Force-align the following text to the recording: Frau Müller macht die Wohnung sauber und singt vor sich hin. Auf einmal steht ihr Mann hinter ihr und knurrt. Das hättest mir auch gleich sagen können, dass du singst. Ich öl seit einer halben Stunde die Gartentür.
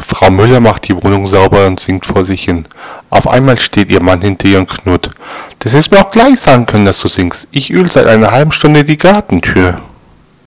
Frau 0.00 0.30
Müller 0.30 0.60
macht 0.60 0.88
die 0.88 1.02
Wohnung 1.02 1.26
sauber 1.26 1.66
und 1.66 1.80
singt 1.80 2.06
vor 2.06 2.24
sich 2.24 2.44
hin. 2.44 2.66
Auf 3.10 3.28
einmal 3.28 3.58
steht 3.58 3.90
ihr 3.90 4.02
Mann 4.02 4.20
hinter 4.20 4.48
ihr 4.48 4.58
und 4.58 4.68
knurrt. 4.68 5.10
Das 5.58 5.72
hättest 5.72 5.92
mir 5.92 6.00
auch 6.00 6.10
gleich 6.10 6.40
sagen 6.40 6.66
können, 6.66 6.86
dass 6.86 7.00
du 7.00 7.08
singst. 7.08 7.48
Ich 7.50 7.72
öl 7.72 7.90
seit 7.90 8.06
einer 8.06 8.30
halben 8.30 8.52
Stunde 8.52 8.84
die 8.84 8.96
Gartentür. 8.96 9.80